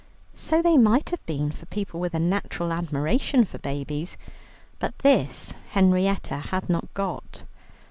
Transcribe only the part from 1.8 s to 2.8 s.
with a natural